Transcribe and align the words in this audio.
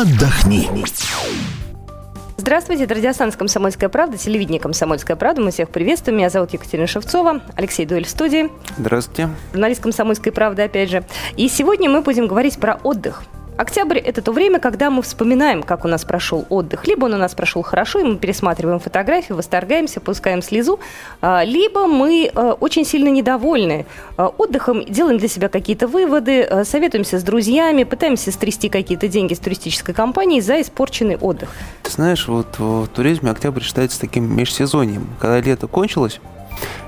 отдохни. 0.00 0.66
Здравствуйте, 2.38 2.84
это 2.84 2.94
радиостанция 2.94 3.38
«Комсомольская 3.38 3.90
правда», 3.90 4.16
телевидение 4.16 4.58
«Комсомольская 4.58 5.14
правда». 5.14 5.42
Мы 5.42 5.50
всех 5.50 5.68
приветствуем. 5.68 6.16
Меня 6.16 6.30
зовут 6.30 6.54
Екатерина 6.54 6.86
Шевцова, 6.86 7.42
Алексей 7.54 7.84
Дуэль 7.84 8.06
в 8.06 8.08
студии. 8.08 8.50
Здравствуйте. 8.78 9.28
Журналист 9.52 9.82
«Комсомольской 9.82 10.32
правды» 10.32 10.62
опять 10.62 10.88
же. 10.88 11.04
И 11.36 11.48
сегодня 11.48 11.90
мы 11.90 12.00
будем 12.00 12.28
говорить 12.28 12.58
про 12.58 12.80
отдых. 12.82 13.24
Октябрь– 13.60 13.98
это 14.06 14.22
то 14.22 14.32
время, 14.32 14.58
когда 14.58 14.88
мы 14.88 15.02
вспоминаем, 15.02 15.62
как 15.62 15.84
у 15.84 15.88
нас 15.88 16.06
прошел 16.06 16.46
отдых. 16.48 16.86
Либо 16.86 17.04
он 17.04 17.12
у 17.12 17.18
нас 17.18 17.34
прошел 17.34 17.60
хорошо, 17.60 17.98
и 17.98 18.04
мы 18.04 18.16
пересматриваем 18.16 18.80
фотографии, 18.80 19.34
восторгаемся, 19.34 20.00
пускаем 20.00 20.40
слезу, 20.40 20.80
а, 21.20 21.44
либо 21.44 21.86
мы 21.86 22.30
а, 22.34 22.52
очень 22.54 22.86
сильно 22.86 23.10
недовольны 23.10 23.84
а, 24.16 24.28
отдыхом, 24.28 24.86
делаем 24.86 25.18
для 25.18 25.28
себя 25.28 25.50
какие-то 25.50 25.88
выводы, 25.88 26.64
советуемся 26.64 27.18
с 27.18 27.22
друзьями, 27.22 27.84
пытаемся 27.84 28.32
стрясти 28.32 28.70
какие-то 28.70 29.08
деньги 29.08 29.34
с 29.34 29.38
туристической 29.38 29.94
компании 29.94 30.40
за 30.40 30.62
испорченный 30.62 31.18
отдых. 31.18 31.50
Ты 31.82 31.90
знаешь, 31.90 32.28
вот 32.28 32.58
в 32.58 32.86
туризме 32.86 33.30
октябрь 33.30 33.60
считается 33.60 34.00
таким 34.00 34.34
межсезоньем. 34.34 35.06
Когда 35.20 35.38
лето 35.38 35.66
кончилось, 35.66 36.18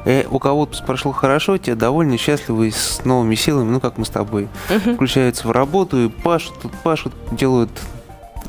и 0.04 0.26
у 0.30 0.38
кого-то 0.38 0.82
прошло 0.84 1.12
хорошо, 1.12 1.58
те 1.58 1.74
довольны, 1.74 2.16
счастливы 2.16 2.70
с 2.70 3.04
новыми 3.04 3.34
силами, 3.34 3.70
ну, 3.70 3.80
как 3.80 3.98
мы 3.98 4.04
с 4.04 4.10
тобой. 4.10 4.48
Угу. 4.68 4.94
Включаются 4.94 5.46
в 5.46 5.50
работу 5.52 5.98
и 6.04 6.08
пашут, 6.08 6.54
тут 6.60 6.72
пашут, 6.82 7.12
делают 7.30 7.70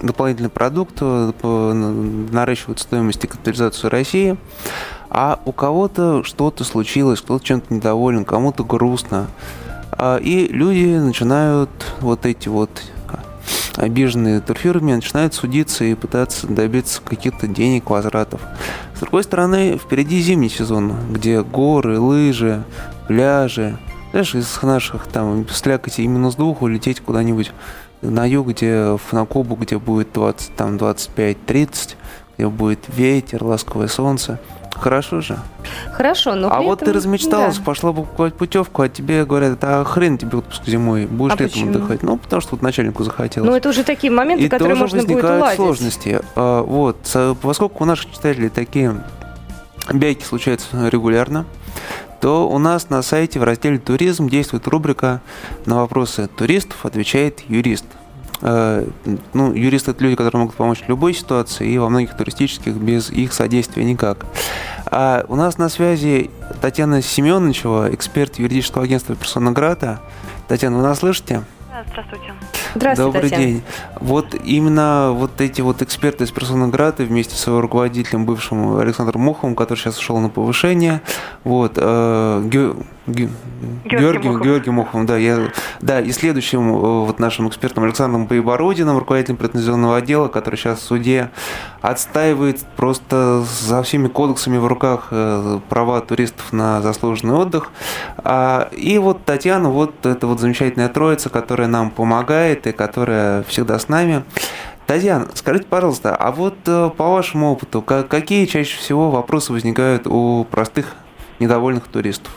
дополнительный 0.01 0.49
продукт, 0.49 0.97
э, 1.01 1.31
наращивают 2.31 2.79
стоимость 2.79 3.23
и 3.23 3.27
капитализацию 3.27 3.89
России. 3.89 4.37
А 5.09 5.39
у 5.45 5.51
кого-то 5.51 6.23
что-то 6.23 6.63
случилось, 6.63 7.21
кто-то 7.21 7.45
чем-то 7.45 7.73
недоволен, 7.73 8.25
кому-то 8.25 8.63
грустно. 8.63 9.27
А, 9.91 10.17
и 10.17 10.47
люди 10.47 10.97
начинают 10.97 11.69
вот 12.01 12.25
эти 12.25 12.49
вот 12.49 12.69
обиженные 13.75 14.39
турфирмы 14.39 14.95
начинают 14.95 15.33
судиться 15.33 15.83
и 15.83 15.95
пытаться 15.95 16.47
добиться 16.47 17.01
каких-то 17.01 17.47
денег, 17.47 17.89
возвратов. 17.89 18.41
С 18.95 18.99
другой 18.99 19.23
стороны, 19.23 19.77
впереди 19.77 20.21
зимний 20.21 20.49
сезон, 20.49 20.93
где 21.11 21.41
горы, 21.41 21.99
лыжи, 21.99 22.63
пляжи. 23.07 23.77
Знаешь, 24.11 24.35
из 24.35 24.61
наших 24.61 25.07
там 25.07 25.47
слякоти 25.49 26.01
и 26.01 26.07
минус 26.07 26.35
двух 26.35 26.61
улететь 26.61 26.99
куда-нибудь 26.99 27.51
на 28.01 28.25
юг, 28.25 28.49
где 28.49 28.97
на 29.11 29.25
Кубу, 29.25 29.55
где 29.55 29.79
будет 29.79 30.13
20, 30.13 30.55
там 30.55 30.75
25-30, 30.75 31.95
где 32.37 32.47
будет 32.47 32.79
ветер, 32.87 33.43
ласковое 33.43 33.87
солнце. 33.87 34.39
Хорошо 34.75 35.21
же. 35.21 35.37
Хорошо, 35.93 36.35
но 36.35 36.51
А 36.51 36.61
вот 36.61 36.81
этом... 36.81 36.91
ты 36.91 36.97
размечталась, 36.97 37.57
да. 37.57 37.63
пошла 37.63 37.93
покупать 37.93 38.33
путевку, 38.33 38.81
а 38.81 38.89
тебе 38.89 39.23
говорят, 39.25 39.59
а 39.61 39.83
хрен 39.83 40.17
тебе 40.17 40.39
отпуск 40.39 40.63
зимой, 40.65 41.05
будешь 41.05 41.33
а 41.33 41.35
летом 41.43 41.49
почему? 41.51 41.69
отдыхать. 41.71 42.03
Ну, 42.03 42.17
потому 42.17 42.41
что 42.41 42.51
вот 42.51 42.61
начальнику 42.61 43.03
захотелось. 43.03 43.49
Ну, 43.49 43.55
это 43.55 43.69
уже 43.69 43.83
такие 43.83 44.11
моменты, 44.11 44.45
И 44.45 44.49
которые 44.49 44.75
можно 44.75 45.03
будет 45.03 45.23
уладить. 45.23 45.55
сложности. 45.55 46.21
А, 46.35 46.63
вот, 46.63 46.97
поскольку 47.41 47.83
у 47.83 47.87
наших 47.87 48.11
читателей 48.11 48.49
такие 48.49 49.03
бяйки 49.91 50.23
случаются 50.23 50.89
регулярно, 50.89 51.45
то 52.21 52.49
у 52.49 52.57
нас 52.57 52.89
на 52.89 53.01
сайте 53.01 53.39
в 53.39 53.43
разделе 53.43 53.77
«Туризм» 53.79 54.29
действует 54.29 54.67
рубрика 54.67 55.21
«На 55.65 55.75
вопросы 55.77 56.27
туристов 56.27 56.85
отвечает 56.85 57.41
юрист». 57.49 57.85
Э, 58.41 58.85
ну, 59.33 59.53
юристы– 59.53 59.91
это 59.91 60.03
люди, 60.03 60.15
которые 60.15 60.41
могут 60.41 60.55
помочь 60.55 60.83
в 60.85 60.89
любой 60.89 61.13
ситуации, 61.13 61.69
и 61.69 61.77
во 61.77 61.89
многих 61.89 62.15
туристических 62.15 62.73
без 62.75 63.09
их 63.09 63.33
содействия 63.33 63.83
никак. 63.83 64.25
А 64.95 65.25
у 65.27 65.35
нас 65.35 65.57
на 65.57 65.69
связи 65.69 66.29
Татьяна 66.61 67.01
Семеновичева, 67.01 67.91
эксперт 67.95 68.37
юридического 68.37 68.83
агентства 68.83 69.15
«Персона 69.15 69.51
Грата». 69.51 69.99
Татьяна, 70.47 70.77
вы 70.77 70.83
нас 70.83 70.99
слышите? 70.99 71.41
здравствуйте. 71.87 72.31
Здравствуйте, 72.75 73.11
Добрый 73.11 73.29
Татьяна. 73.29 73.43
день. 73.43 73.61
Вот 73.99 74.35
именно 74.43 75.11
вот 75.13 75.41
эти 75.41 75.61
вот 75.61 75.81
эксперты 75.81 76.23
из 76.23 76.31
Персонограда 76.31 77.03
вместе 77.03 77.35
с 77.35 77.47
его 77.47 77.61
руководителем, 77.61 78.25
бывшим 78.25 78.77
Александром 78.77 79.21
Муховым, 79.21 79.55
который 79.55 79.79
сейчас 79.79 79.99
ушел 79.99 80.17
на 80.19 80.29
повышение, 80.29 81.01
вот, 81.43 81.73
э, 81.75 82.41
Ге, 82.45 82.73
Ге, 83.05 83.29
Георгий, 83.85 84.29
Мухов. 84.29 84.45
Георгий 84.45 84.69
Муховым, 84.71 85.05
да, 85.05 85.17
я, 85.17 85.49
да, 85.81 86.01
и 86.01 86.11
следующим 86.11 86.69
э, 86.69 87.05
вот 87.05 87.19
нашим 87.19 87.47
экспертом 87.47 87.83
Александром 87.83 88.27
Поебородиным, 88.27 88.97
руководителем 88.97 89.37
претензионного 89.37 89.97
отдела, 89.97 90.27
который 90.27 90.55
сейчас 90.55 90.79
в 90.79 90.83
суде 90.83 91.29
отстаивает 91.81 92.63
просто 92.77 93.43
за 93.43 93.83
всеми 93.83 94.07
кодексами 94.07 94.57
в 94.57 94.65
руках 94.65 95.09
э, 95.11 95.59
права 95.69 96.01
туристов 96.01 96.53
на 96.53 96.81
заслуженный 96.81 97.35
отдых. 97.35 97.71
А, 98.17 98.69
и 98.71 98.97
вот 98.97 99.25
Татьяна, 99.25 99.69
вот 99.69 100.05
это 100.05 100.25
вот 100.25 100.39
замечательная 100.39 100.89
троица, 100.89 101.29
которая 101.29 101.67
нам 101.67 101.91
помогает 101.91 102.62
и 102.67 102.71
которая 102.71 103.43
всегда 103.43 103.79
с 103.79 103.89
нами. 103.89 104.23
Татьяна, 104.85 105.27
скажите, 105.33 105.65
пожалуйста, 105.65 106.15
а 106.15 106.31
вот 106.31 106.55
э, 106.67 106.89
по 106.97 107.09
вашему 107.09 107.51
опыту, 107.51 107.81
какие 107.81 108.45
чаще 108.45 108.77
всего 108.77 109.09
вопросы 109.09 109.53
возникают 109.53 110.07
у 110.07 110.43
простых 110.43 110.95
недовольных 111.39 111.87
туристов? 111.87 112.31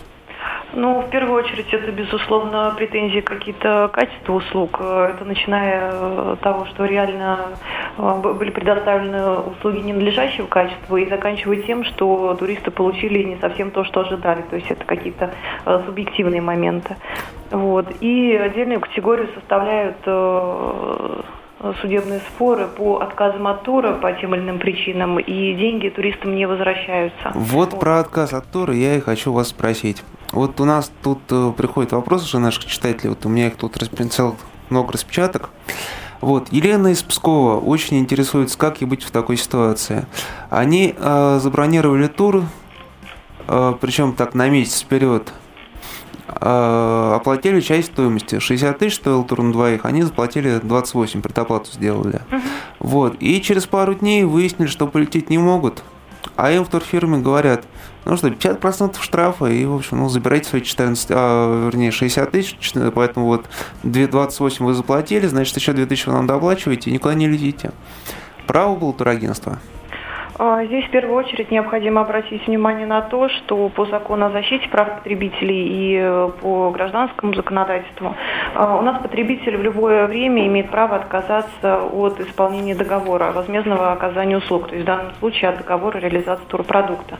Ну, 0.77 1.01
в 1.01 1.09
первую 1.09 1.43
очередь, 1.43 1.73
это, 1.73 1.91
безусловно, 1.91 2.75
претензии 2.77 3.21
какие-то 3.21 3.89
качества 3.91 4.35
услуг. 4.35 4.79
Это 4.79 5.25
начиная 5.25 5.89
от 6.33 6.39
э, 6.39 6.43
того, 6.43 6.67
что 6.67 6.85
реально 6.85 7.39
э, 7.97 8.21
были 8.35 8.51
предоставлены 8.51 9.39
услуги 9.39 9.79
ненадлежащего 9.79 10.47
качества, 10.47 10.99
и 10.99 11.09
заканчивая 11.09 11.63
тем, 11.63 11.83
что 11.83 12.35
туристы 12.35 12.71
получили 12.71 13.23
не 13.23 13.37
совсем 13.37 13.71
то, 13.71 13.85
что 13.85 14.01
ожидали. 14.01 14.43
То 14.51 14.57
есть 14.57 14.71
это 14.71 14.85
какие-то 14.85 15.31
э, 15.65 15.83
субъективные 15.87 16.43
моменты. 16.43 16.97
Вот. 17.51 17.87
И 18.01 18.35
отдельную 18.35 18.81
категорию 18.81 19.29
составляют 19.35 19.97
судебные 21.81 22.21
споры 22.21 22.67
по 22.67 22.99
отказам 22.99 23.47
от 23.47 23.63
тура 23.63 23.95
по 23.95 24.13
тем 24.13 24.35
или 24.35 24.43
иным 24.43 24.59
причинам, 24.59 25.19
и 25.19 25.55
деньги 25.55 25.89
туристам 25.89 26.35
не 26.35 26.47
возвращаются. 26.47 27.33
Вот, 27.35 27.73
вот. 27.73 27.81
про 27.81 28.01
отказ 28.01 28.33
от 28.33 28.47
тура 28.51 28.75
я 28.75 28.97
и 28.97 29.01
хочу 29.01 29.33
вас 29.33 29.49
спросить. 29.49 30.03
Вот 30.33 30.61
у 30.61 30.65
нас 30.65 30.93
тут 31.03 31.21
э, 31.31 31.53
приходят 31.57 31.93
вопросы 31.93 32.27
же 32.27 32.39
наших 32.39 32.67
читателей, 32.67 33.11
вот 33.11 33.25
у 33.25 33.29
меня 33.29 33.47
их 33.47 33.57
тут 33.57 33.77
распределил 33.77 34.37
много 34.69 34.93
распечаток. 34.93 35.51
Вот, 36.21 36.49
Елена 36.51 36.89
из 36.89 37.03
Пскова 37.03 37.61
очень 37.61 37.99
интересуется, 37.99 38.59
как 38.59 38.81
ей 38.81 38.87
быть 38.87 39.03
в 39.03 39.11
такой 39.11 39.37
ситуации. 39.37 40.07
Они 40.51 40.95
э, 40.97 41.39
забронировали 41.41 42.09
тур, 42.09 42.45
э, 43.47 43.75
причем 43.81 44.15
так 44.15 44.35
на 44.35 44.49
месяц 44.49 44.83
вперед, 44.83 45.29
э, 45.29 45.46
оплатили 46.29 47.61
часть 47.61 47.93
стоимости. 47.93 48.39
60 48.39 48.79
тысяч 48.79 48.97
стоил 48.97 49.25
тур 49.25 49.43
на 49.43 49.53
двоих, 49.53 49.85
они 49.85 50.03
заплатили 50.03 50.59
28, 50.63 51.23
предоплату 51.23 51.71
сделали. 51.73 52.21
Uh-huh. 52.31 52.41
Вот, 52.81 53.17
и 53.21 53.41
через 53.41 53.67
пару 53.67 53.95
дней 53.95 54.25
выяснили, 54.25 54.69
что 54.69 54.87
полететь 54.87 55.31
не 55.31 55.39
могут. 55.39 55.83
А 56.37 56.51
им 56.51 56.65
в 56.65 56.69
турфирме 56.69 57.19
говорят, 57.19 57.65
ну 58.05 58.17
что, 58.17 58.29
50% 58.29 58.97
штрафа, 59.01 59.47
и, 59.47 59.65
в 59.65 59.75
общем, 59.75 59.99
ну, 59.99 60.09
забирайте 60.09 60.49
свои 60.49 60.63
14, 60.63 61.09
а, 61.11 61.67
вернее, 61.67 61.91
60 61.91 62.31
тысяч, 62.31 62.73
поэтому 62.95 63.27
вот 63.27 63.47
28 63.83 64.65
вы 64.65 64.75
заплатили, 64.75 65.27
значит, 65.27 65.57
еще 65.57 65.73
2000 65.73 66.09
вы 66.09 66.13
нам 66.15 66.27
доплачиваете 66.27 66.91
и 66.91 66.93
никуда 66.93 67.15
не 67.15 67.29
летите. 67.29 67.73
Право 68.47 68.77
было 68.77 68.93
турагентства? 68.93 69.59
А, 70.39 70.65
здесь 70.65 70.85
в 70.87 70.91
первую 70.91 71.17
очередь 71.17 71.51
необходимо 71.51 72.03
обратить 72.03 72.47
внимание 72.47 72.87
на 72.87 73.01
то, 73.01 73.29
что 73.29 73.69
по 73.71 73.87
закону 73.87 74.27
о 74.27 74.31
защите 74.31 74.69
прав 74.69 74.97
потребителей 74.97 75.67
и 75.67 75.99
э, 75.99 76.31
по 76.41 76.71
гражданскому 76.71 77.35
законодательству 77.35 78.15
а, 78.55 78.77
у 78.77 78.83
нас 78.83 79.01
потребитель 79.01 79.57
в 79.57 79.63
любое 79.63 80.07
время 80.07 80.47
имеет 80.47 80.71
право 80.71 80.97
отказаться 80.97 81.85
от 81.85 82.21
исполнения 82.21 82.75
договора 82.75 83.33
возмездного 83.33 83.93
оказания 83.93 84.37
услуг, 84.37 84.69
то 84.69 84.75
есть 84.75 84.85
в 84.85 84.87
данном 84.87 85.15
случае 85.15 85.51
от 85.51 85.59
договора 85.59 85.99
реализации 85.99 86.45
турпродукта. 86.49 87.19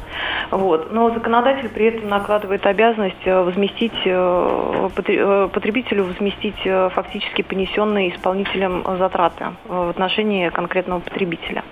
Вот. 0.51 0.93
Но 0.93 1.11
законодатель 1.11 1.71
при 1.71 1.87
этом 1.87 2.11
накладывает 2.11 2.67
обязанность 2.67 3.25
э, 3.25 3.43
возместить 3.43 3.95
э, 4.05 4.89
потребителю 4.95 6.05
возместить 6.05 6.57
фактически 6.93 7.43
понесенные 7.43 8.15
исполнителем 8.15 8.85
затраты 8.99 9.47
в 9.67 9.91
отношении 9.91 10.49
конкретного 10.51 11.01
потребителя. 11.01 11.63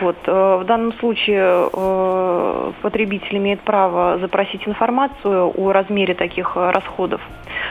Вот. 0.00 0.16
Э, 0.26 0.58
в 0.62 0.64
данном 0.64 0.92
случае 0.94 1.68
э, 1.72 2.72
потребитель 2.82 3.36
имеет 3.38 3.60
право 3.60 4.18
запросить 4.18 4.66
информацию 4.66 5.52
о 5.56 5.72
размере 5.72 6.14
таких 6.14 6.52
э, 6.56 6.70
расходов. 6.70 7.20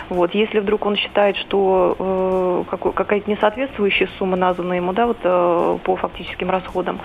Вот. 0.09 0.33
Если 0.33 0.59
вдруг 0.59 0.85
он 0.85 0.95
считает, 0.95 1.37
что 1.37 2.65
какая-то 2.95 3.29
несоответствующая 3.29 4.09
сумма 4.17 4.37
названа 4.37 4.73
ему 4.73 4.93
да, 4.93 5.07
вот, 5.07 5.17
по 5.81 5.95
фактическим 5.95 6.49
расходам, 6.49 6.99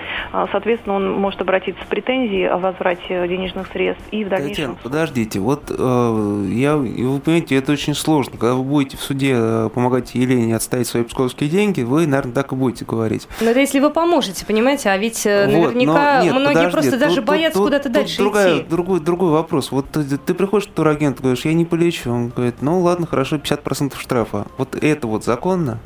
соответственно, 0.53 0.97
он 0.97 1.13
может 1.13 1.41
обратиться 1.41 1.83
с 1.85 1.87
претензией 1.87 2.49
о 2.49 2.59
возврате 2.59 3.27
денежных 3.29 3.69
средств 3.69 4.05
и 4.11 4.25
в 4.25 4.29
дальнейшем... 4.29 4.55
Татьяна, 4.55 4.77
подождите, 4.83 5.41
вот 5.41 5.71
я, 5.71 6.77
вы 6.77 7.21
понимаете, 7.21 7.57
это 7.57 7.73
очень 7.73 7.95
сложно. 7.95 8.39
Когда 8.39 8.55
вы 8.55 8.63
будете 8.63 8.97
в 8.97 9.01
суде 9.01 9.37
помогать 9.75 10.15
Елене 10.15 10.55
отставить 10.55 10.87
свои 10.87 11.03
псковские 11.03 11.49
деньги, 11.49 11.83
вы, 11.83 12.07
наверное, 12.07 12.35
так 12.35 12.53
и 12.53 12.57
будете 12.57 12.85
говорить. 12.85 13.27
Но 13.41 13.51
это 13.51 13.61
если 13.61 13.81
вы 13.81 13.91
поможете, 13.91 14.45
понимаете, 14.45 14.76
а 14.85 14.97
ведь 14.99 15.25
вот, 15.25 15.47
наверняка 15.47 16.23
нет, 16.23 16.35
многие 16.35 16.55
подожди, 16.55 16.73
просто 16.73 16.91
тут, 16.91 17.01
даже 17.01 17.17
тут, 17.17 17.25
боятся 17.25 17.59
тут, 17.59 17.67
куда-то 17.69 17.89
дальше 17.89 18.19
другая, 18.19 18.59
идти. 18.59 18.67
Другой, 18.69 19.01
другой 19.01 19.31
вопрос. 19.31 19.71
Вот 19.71 19.87
ты, 19.91 20.05
ты 20.19 20.35
приходишь 20.35 20.69
к 20.69 20.73
турагенту, 20.73 21.23
говоришь, 21.23 21.45
я 21.45 21.55
не 21.55 21.65
полечу. 21.65 22.13
Он 22.13 22.29
говорит, 22.29 22.57
ну 22.61 22.81
ладно, 22.81 23.07
хорошо, 23.07 23.37
50% 23.37 23.97
штрафа. 23.99 24.47
Вот 24.59 24.75
это 24.75 25.07
вот 25.07 25.25
законно? 25.25 25.79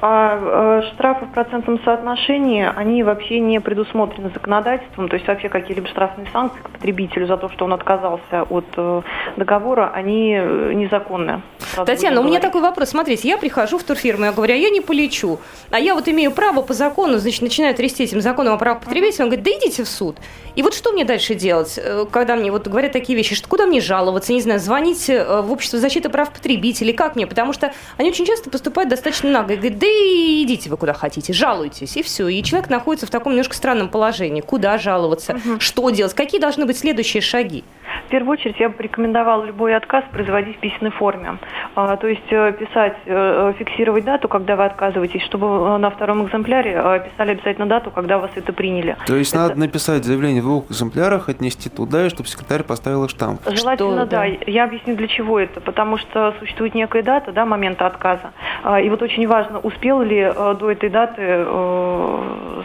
А 0.00 0.80
э, 0.80 0.82
штрафы 0.92 1.26
в 1.26 1.32
процентном 1.32 1.80
соотношении, 1.82 2.70
они 2.76 3.02
вообще 3.02 3.40
не 3.40 3.60
предусмотрены 3.60 4.30
законодательством, 4.30 5.08
то 5.08 5.16
есть 5.16 5.26
вообще 5.26 5.48
какие-либо 5.48 5.88
штрафные 5.88 6.28
санкции 6.32 6.60
к 6.60 6.70
потребителю 6.70 7.26
за 7.26 7.36
то, 7.36 7.48
что 7.48 7.64
он 7.64 7.72
отказался 7.72 8.42
от 8.48 8.66
э, 8.76 9.02
договора, 9.36 9.90
они 9.92 10.36
э, 10.38 10.72
незаконны. 10.74 11.42
Татьяна, 11.84 12.20
у 12.20 12.24
меня 12.24 12.40
такой 12.40 12.60
вопрос. 12.60 12.90
Смотрите, 12.90 13.28
я 13.28 13.38
прихожу 13.38 13.78
в 13.78 13.82
турфирму, 13.82 14.26
я 14.26 14.32
говорю, 14.32 14.54
а 14.54 14.56
я 14.56 14.70
не 14.70 14.80
полечу, 14.80 15.38
а 15.70 15.78
я 15.78 15.94
вот 15.94 16.08
имею 16.08 16.30
право 16.30 16.62
по 16.62 16.74
закону, 16.74 17.18
значит, 17.18 17.42
начинаю 17.42 17.74
трясти 17.74 18.04
этим 18.04 18.20
законом 18.20 18.54
о 18.54 18.56
правах 18.56 18.80
потребителя, 18.80 19.24
он 19.24 19.30
говорит, 19.30 19.44
да 19.44 19.50
идите 19.52 19.84
в 19.84 19.88
суд. 19.88 20.16
И 20.54 20.62
вот 20.62 20.74
что 20.74 20.92
мне 20.92 21.04
дальше 21.04 21.34
делать, 21.34 21.78
когда 22.10 22.34
мне 22.36 22.50
вот 22.50 22.66
говорят 22.66 22.92
такие 22.92 23.16
вещи, 23.16 23.34
что 23.34 23.48
куда 23.48 23.66
мне 23.66 23.80
жаловаться, 23.80 24.32
не 24.32 24.40
знаю, 24.40 24.58
звонить 24.60 25.08
в 25.08 25.52
общество 25.52 25.78
защиты 25.78 26.08
прав 26.08 26.30
потребителей, 26.32 26.92
как 26.92 27.14
мне? 27.16 27.26
Потому 27.26 27.52
что 27.52 27.72
они 27.96 28.10
очень 28.10 28.26
часто 28.26 28.50
поступают 28.50 28.90
достаточно 28.90 29.30
нагло 29.30 29.52
и 29.52 29.56
говорят, 29.56 29.78
да 29.78 29.86
идите 29.86 30.68
вы 30.70 30.76
куда 30.76 30.92
хотите, 30.92 31.32
жалуйтесь, 31.32 31.96
и 31.96 32.02
все. 32.02 32.28
И 32.28 32.42
человек 32.42 32.70
находится 32.70 33.06
в 33.06 33.10
таком 33.10 33.32
немножко 33.32 33.54
странном 33.54 33.88
положении. 33.88 34.40
Куда 34.40 34.78
жаловаться, 34.78 35.34
угу. 35.34 35.60
что 35.60 35.90
делать, 35.90 36.14
какие 36.14 36.40
должны 36.40 36.66
быть 36.66 36.78
следующие 36.78 37.20
шаги? 37.20 37.62
В 38.06 38.10
первую 38.10 38.32
очередь 38.32 38.58
я 38.58 38.68
бы 38.68 38.74
порекомендовала 38.76 39.44
любой 39.44 39.76
отказ 39.76 40.02
производить 40.10 40.56
в 40.56 40.60
письменной 40.60 40.92
форме. 40.92 41.38
А, 41.74 41.96
то 41.96 42.06
есть 42.06 42.30
э, 42.30 42.52
писать, 42.52 42.96
э, 43.06 43.52
фиксировать 43.58 44.04
дату, 44.04 44.28
когда 44.28 44.56
вы 44.56 44.64
отказываетесь, 44.64 45.22
чтобы 45.22 45.46
э, 45.46 45.76
на 45.78 45.90
втором 45.90 46.26
экземпляре 46.26 46.72
писали 47.10 47.32
обязательно 47.32 47.66
дату, 47.66 47.90
когда 47.90 48.18
вас 48.18 48.30
это 48.34 48.52
приняли. 48.52 48.96
То 49.06 49.14
есть 49.14 49.32
это... 49.32 49.42
надо 49.42 49.60
написать 49.60 50.04
заявление 50.04 50.42
в 50.42 50.44
двух 50.44 50.70
экземплярах, 50.70 51.28
отнести 51.28 51.68
туда, 51.68 52.06
и 52.06 52.08
чтобы 52.08 52.28
секретарь 52.28 52.62
поставил 52.62 53.08
штамп. 53.08 53.40
Желательно, 53.46 54.06
что, 54.06 54.06
да. 54.06 54.20
да. 54.20 54.24
Я 54.46 54.64
объясню, 54.64 54.96
для 54.96 55.08
чего 55.08 55.38
это. 55.38 55.60
Потому 55.60 55.98
что 55.98 56.34
существует 56.40 56.74
некая 56.74 57.02
дата, 57.02 57.32
да, 57.32 57.46
момента 57.46 57.86
отказа. 57.86 58.32
А, 58.64 58.80
и 58.80 58.88
вот 58.88 59.02
очень 59.02 59.26
важно, 59.26 59.58
успел 59.58 60.00
ли 60.02 60.32
до 60.34 60.70
этой 60.70 60.90
даты, 60.90 61.46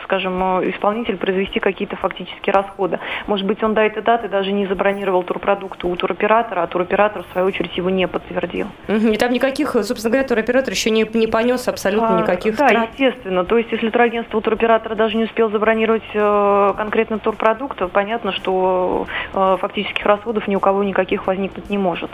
скажем, 0.03 0.41
исполнитель 0.69 1.17
произвести 1.17 1.59
какие-то 1.59 1.95
фактические 1.95 2.53
расходы. 2.53 2.99
Может 3.27 3.45
быть, 3.45 3.63
он 3.63 3.73
до 3.73 3.81
этой 3.81 4.01
даты 4.03 4.27
даже 4.27 4.51
не 4.51 4.65
забронировал 4.65 5.23
турпродукта 5.23 5.87
у 5.87 5.95
туроператора, 5.95 6.63
а 6.63 6.67
туроператор, 6.67 7.23
в 7.23 7.31
свою 7.31 7.47
очередь, 7.47 7.75
его 7.77 7.89
не 7.89 8.07
подтвердил. 8.07 8.67
И 9.13 9.17
там 9.17 9.31
никаких, 9.31 9.71
собственно 9.71 10.11
говоря, 10.11 10.27
туроператор 10.27 10.71
еще 10.73 10.89
не, 10.89 11.05
не 11.13 11.27
понес 11.27 11.67
абсолютно 11.67 12.17
а, 12.17 12.21
никаких 12.21 12.57
Да, 12.57 12.67
трат. 12.67 12.89
естественно. 12.91 13.43
То 13.45 13.57
есть, 13.57 13.71
если 13.71 13.89
турагентство 13.89 14.41
туроператора 14.41 14.95
даже 14.95 15.17
не 15.17 15.25
успел 15.25 15.49
забронировать 15.49 16.03
э, 16.13 16.73
конкретно 16.77 17.19
турпродукт, 17.19 17.79
понятно, 17.91 18.31
что 18.31 19.07
э, 19.33 19.57
фактических 19.59 20.05
расходов 20.05 20.47
ни 20.47 20.55
у 20.55 20.59
кого 20.59 20.83
никаких 20.83 21.27
возникнуть 21.27 21.69
не 21.69 21.77
может. 21.77 22.11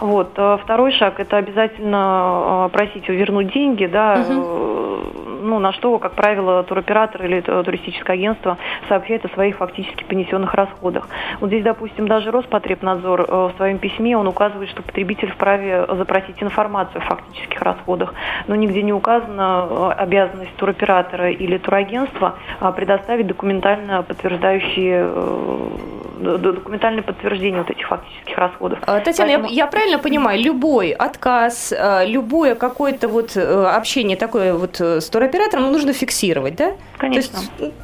Вот. 0.00 0.32
Э, 0.36 0.58
второй 0.62 0.92
шаг– 0.92 1.14
это 1.20 1.36
обязательно 1.36 2.66
э, 2.66 2.72
просить 2.72 3.08
вернуть 3.08 3.52
деньги, 3.52 3.86
да, 3.86 4.24
угу 4.28 5.20
ну, 5.42 5.58
на 5.58 5.72
что, 5.72 5.98
как 5.98 6.12
правило, 6.12 6.62
туроператор 6.62 7.24
или 7.24 7.40
туристическое 7.40 8.14
агентство 8.14 8.58
сообщает 8.88 9.24
о 9.24 9.28
своих 9.30 9.56
фактически 9.56 10.04
понесенных 10.04 10.54
расходах. 10.54 11.08
Вот 11.40 11.48
здесь, 11.48 11.64
допустим, 11.64 12.06
даже 12.06 12.30
Роспотребнадзор 12.30 13.20
э, 13.22 13.50
в 13.52 13.52
своем 13.56 13.78
письме, 13.78 14.16
он 14.16 14.26
указывает, 14.26 14.70
что 14.70 14.82
потребитель 14.82 15.30
вправе 15.30 15.86
запросить 16.10 16.42
информацию 16.42 16.98
о 16.98 17.00
фактических 17.00 17.60
расходах, 17.62 18.14
но 18.48 18.56
нигде 18.56 18.82
не 18.82 18.92
указана 18.92 19.66
э, 19.70 19.90
обязанность 19.98 20.54
туроператора 20.56 21.30
или 21.30 21.56
турагентства 21.58 22.36
а, 22.58 22.72
предоставить 22.72 23.26
документально 23.26 24.02
подтверждающие 24.02 25.04
э, 25.06 26.38
документальное 26.38 27.02
подтверждение 27.02 27.60
вот 27.60 27.70
этих 27.70 27.86
фактических 27.86 28.36
расходов. 28.36 28.78
А, 28.86 29.00
Татьяна, 29.00 29.32
Поэтому... 29.32 29.48
я, 29.48 29.64
я 29.64 29.66
правильно 29.66 29.98
понимаю, 29.98 30.42
любой 30.42 30.90
отказ, 30.90 31.72
любое 32.06 32.54
какое-то 32.56 33.08
вот 33.08 33.36
общение 33.36 34.16
такое 34.16 34.54
вот 34.54 34.80
с 34.80 35.08
туроператором 35.08 35.30
оператором, 35.30 35.64
но 35.64 35.70
нужно 35.70 35.92
фиксировать, 35.92 36.56
да? 36.56 36.72
Конечно. 36.98 37.38
есть, 37.58 37.74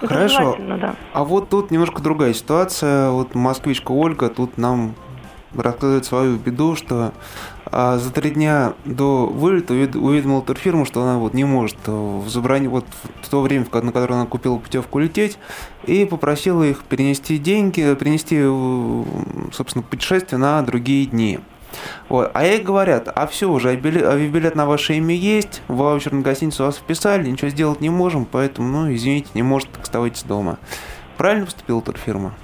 Хорошо. 0.00 0.56
Да. 0.58 0.96
А 1.12 1.24
вот 1.24 1.48
тут 1.48 1.70
немножко 1.70 2.02
другая 2.02 2.34
ситуация. 2.34 3.10
Вот 3.10 3.34
москвичка 3.34 3.92
Ольга 3.92 4.28
тут 4.28 4.58
нам 4.58 4.94
рассказывает 5.56 6.04
свою 6.04 6.36
беду, 6.36 6.76
что 6.76 7.12
а 7.66 7.98
за 7.98 8.10
три 8.10 8.30
дня 8.30 8.74
до 8.84 9.26
вылета 9.26 9.74
уведомила 9.74 10.42
турфирму, 10.42 10.84
что 10.84 11.02
она 11.02 11.18
вот 11.18 11.34
не 11.34 11.44
может 11.44 11.78
в 11.86 12.28
забрать 12.28 12.66
вот 12.66 12.84
в 13.22 13.28
то 13.28 13.40
время, 13.40 13.66
на 13.72 13.92
которое 13.92 14.14
она 14.14 14.26
купила 14.26 14.58
путевку 14.58 14.98
лететь, 14.98 15.38
и 15.84 16.04
попросила 16.04 16.62
их 16.62 16.84
перенести 16.84 17.38
деньги, 17.38 17.94
перенести, 17.94 18.40
собственно, 19.52 19.82
путешествие 19.82 20.38
на 20.38 20.62
другие 20.62 21.06
дни. 21.06 21.40
Вот. 22.08 22.30
А 22.34 22.44
ей 22.44 22.60
говорят, 22.60 23.08
а 23.12 23.26
все 23.26 23.50
уже, 23.50 23.70
авиабилет 23.70 24.54
на 24.54 24.66
ваше 24.66 24.94
имя 24.94 25.14
есть, 25.14 25.62
ваучер 25.68 26.12
на 26.12 26.22
гостиницу 26.22 26.64
вас 26.64 26.76
вписали, 26.76 27.28
ничего 27.28 27.50
сделать 27.50 27.80
не 27.80 27.90
можем, 27.90 28.24
поэтому, 28.24 28.68
ну, 28.68 28.94
извините, 28.94 29.28
не 29.34 29.42
может, 29.42 29.68
оставайтесь 29.82 30.22
дома. 30.22 30.58
Правильно 31.16 31.46
поступила 31.46 31.80
турфирма? 31.80 32.34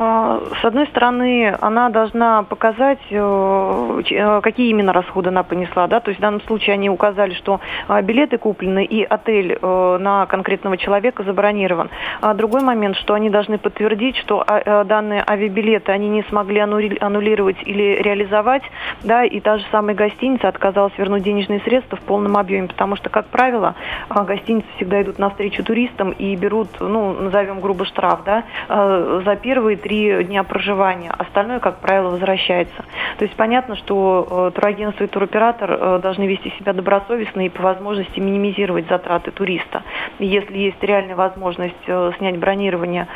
А, 0.00 0.40
с 0.60 0.64
одной 0.64 0.86
стороны, 0.86 1.56
она 1.60 1.88
должна 1.88 2.44
показать, 2.44 3.00
э, 3.10 4.02
э, 4.10 4.40
какие 4.42 4.70
именно 4.70 4.92
расходы 4.92 5.30
она 5.30 5.42
понесла. 5.42 5.88
Да? 5.88 5.98
То 5.98 6.10
есть 6.10 6.20
в 6.20 6.22
данном 6.22 6.40
случае 6.42 6.74
они 6.74 6.88
указали, 6.88 7.34
что 7.34 7.60
а, 7.88 8.00
билеты 8.00 8.38
куплены 8.38 8.84
и 8.84 9.02
отель 9.02 9.58
э, 9.60 9.98
на 10.00 10.26
конкретного 10.26 10.76
человека 10.76 11.24
забронирован. 11.24 11.90
А 12.20 12.34
другой 12.34 12.62
момент, 12.62 12.96
что 12.96 13.14
они 13.14 13.28
должны 13.28 13.58
подтвердить, 13.58 14.16
что 14.18 14.44
данные 14.64 15.24
авиабилеты 15.26 15.92
они 15.92 16.08
не 16.08 16.22
смогли 16.24 16.60
аннулировать 16.60 17.56
или 17.64 18.00
реализовать, 18.00 18.62
да, 19.02 19.24
и 19.24 19.40
та 19.40 19.58
же 19.58 19.64
самая 19.70 19.94
гостиница 19.94 20.48
отказалась 20.48 20.92
вернуть 20.96 21.22
денежные 21.22 21.60
средства 21.60 21.96
в 21.96 22.00
полном 22.00 22.36
объеме, 22.36 22.68
потому 22.68 22.96
что, 22.96 23.10
как 23.10 23.26
правило, 23.26 23.74
гостиницы 24.08 24.66
всегда 24.76 25.02
идут 25.02 25.18
навстречу 25.18 25.64
туристам 25.64 26.10
и 26.10 26.36
берут, 26.36 26.68
ну, 26.80 27.12
назовем 27.14 27.60
грубо 27.60 27.84
штраф, 27.84 28.20
да, 28.24 28.44
за 28.68 29.36
первые 29.36 29.76
три 29.88 30.24
дня 30.24 30.44
проживания. 30.44 31.10
Остальное, 31.10 31.60
как 31.60 31.78
правило, 31.78 32.10
возвращается. 32.10 32.84
То 33.18 33.24
есть 33.24 33.34
понятно, 33.36 33.74
что 33.76 34.50
э, 34.52 34.54
турагентство 34.54 35.04
и 35.04 35.06
туроператор 35.06 35.70
э, 35.72 35.98
должны 36.02 36.26
вести 36.26 36.50
себя 36.58 36.74
добросовестно 36.74 37.46
и 37.46 37.48
по 37.48 37.62
возможности 37.62 38.20
минимизировать 38.20 38.86
затраты 38.88 39.30
туриста. 39.30 39.82
Если 40.18 40.58
есть 40.58 40.82
реальная 40.82 41.16
возможность 41.16 41.74
э, 41.86 42.12
снять 42.18 42.36
бронирование 42.36 43.06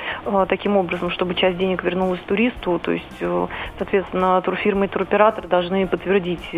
таким 0.49 0.77
образом, 0.77 1.11
чтобы 1.11 1.35
часть 1.35 1.59
денег 1.59 1.83
вернулась 1.83 2.21
туристу, 2.21 2.79
то 2.79 2.93
есть, 2.93 3.23
соответственно, 3.79 4.41
турфирмы 4.41 4.87
и 4.87 4.89
туроператор 4.89 5.47
должны 5.47 5.87
подтвердить 5.87 6.49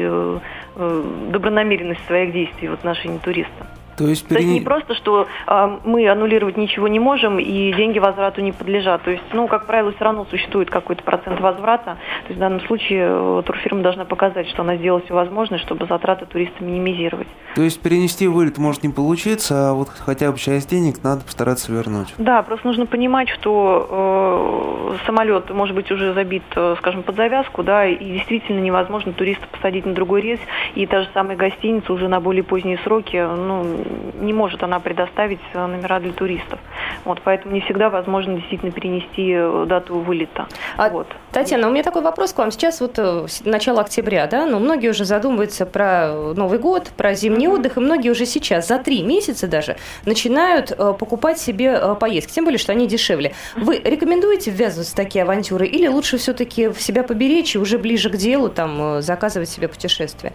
добронамеренность 0.74 2.04
своих 2.06 2.32
действий 2.32 2.68
в 2.68 2.74
отношении 2.74 3.18
туриста. 3.18 3.66
То 3.96 4.06
есть, 4.06 4.26
пере... 4.26 4.40
То 4.40 4.46
есть 4.46 4.60
не 4.60 4.64
просто, 4.64 4.94
что 4.94 5.26
э, 5.46 5.78
мы 5.84 6.08
аннулировать 6.08 6.56
ничего 6.56 6.88
не 6.88 6.98
можем 6.98 7.38
и 7.38 7.72
деньги 7.72 7.98
возврату 7.98 8.40
не 8.40 8.52
подлежат. 8.52 9.02
То 9.02 9.10
есть, 9.10 9.24
ну, 9.32 9.46
как 9.46 9.66
правило, 9.66 9.92
все 9.92 10.04
равно 10.04 10.26
существует 10.30 10.70
какой-то 10.70 11.02
процент 11.02 11.40
возврата. 11.40 11.96
То 12.22 12.28
есть 12.28 12.36
в 12.36 12.40
данном 12.40 12.60
случае 12.62 13.08
э, 13.10 13.42
турфирма 13.44 13.82
должна 13.82 14.04
показать, 14.04 14.48
что 14.48 14.62
она 14.62 14.76
сделала 14.76 15.02
все 15.02 15.14
возможное, 15.14 15.58
чтобы 15.58 15.86
затраты 15.86 16.26
туриста 16.26 16.62
минимизировать. 16.64 17.28
То 17.54 17.62
есть 17.62 17.80
перенести 17.80 18.26
вылет 18.26 18.58
может 18.58 18.82
не 18.82 18.88
получиться, 18.88 19.70
а 19.70 19.74
вот 19.74 19.88
хотя 19.88 20.32
бы 20.32 20.38
часть 20.38 20.68
денег 20.70 21.02
надо 21.04 21.24
постараться 21.24 21.72
вернуть. 21.72 22.14
Да, 22.18 22.42
просто 22.42 22.66
нужно 22.66 22.86
понимать, 22.86 23.28
что 23.28 24.96
э, 24.96 25.06
самолет 25.06 25.50
может 25.50 25.74
быть 25.74 25.90
уже 25.90 26.12
забит, 26.14 26.42
э, 26.56 26.74
скажем, 26.78 27.02
под 27.02 27.16
завязку, 27.16 27.62
да, 27.62 27.86
и 27.86 28.12
действительно 28.12 28.60
невозможно 28.60 29.12
туриста 29.12 29.46
посадить 29.46 29.86
на 29.86 29.94
другой 29.94 30.22
рейс, 30.22 30.40
и 30.74 30.86
та 30.86 31.02
же 31.02 31.08
самая 31.14 31.36
гостиница 31.36 31.92
уже 31.92 32.08
на 32.08 32.20
более 32.20 32.42
поздние 32.42 32.78
сроки, 32.78 33.16
ну, 33.16 33.83
не 34.20 34.32
может 34.32 34.62
она 34.62 34.80
предоставить 34.80 35.40
номера 35.54 36.00
для 36.00 36.12
туристов. 36.12 36.58
Вот, 37.04 37.20
поэтому 37.22 37.54
не 37.54 37.60
всегда 37.60 37.90
возможно 37.90 38.36
действительно 38.36 38.72
перенести 38.72 39.32
э, 39.34 39.64
дату 39.68 39.98
вылета. 39.98 40.46
А, 40.76 40.88
вот. 40.88 41.06
Татьяна, 41.32 41.68
у 41.68 41.70
меня 41.70 41.82
такой 41.82 42.02
вопрос 42.02 42.32
к 42.32 42.38
вам. 42.38 42.50
Сейчас 42.50 42.80
вот 42.80 42.98
э, 42.98 43.26
начало 43.44 43.82
октября, 43.82 44.26
да, 44.26 44.46
но 44.46 44.58
многие 44.58 44.88
уже 44.88 45.04
задумываются 45.04 45.66
про 45.66 46.32
Новый 46.34 46.58
год, 46.58 46.90
про 46.96 47.14
зимний 47.14 47.46
mm-hmm. 47.46 47.54
отдых, 47.54 47.76
и 47.76 47.80
многие 47.80 48.10
уже 48.10 48.24
сейчас, 48.24 48.68
за 48.68 48.78
три 48.78 49.02
месяца 49.02 49.46
даже, 49.48 49.76
начинают 50.06 50.70
э, 50.70 50.94
покупать 50.98 51.38
себе 51.38 51.94
поездки, 51.96 52.32
тем 52.32 52.44
более, 52.44 52.58
что 52.58 52.72
они 52.72 52.86
дешевле. 52.86 53.32
Вы 53.56 53.78
рекомендуете 53.78 54.50
ввязываться 54.50 54.92
в 54.92 54.96
такие 54.96 55.22
авантюры 55.22 55.66
или 55.66 55.86
лучше 55.88 56.16
все-таки 56.16 56.68
в 56.68 56.80
себя 56.80 57.02
поберечь 57.02 57.54
и 57.54 57.58
уже 57.58 57.78
ближе 57.78 58.08
к 58.10 58.16
делу 58.16 58.48
там 58.48 59.02
заказывать 59.02 59.48
себе 59.48 59.68
путешествие? 59.68 60.32